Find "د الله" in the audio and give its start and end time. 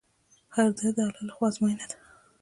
0.97-1.21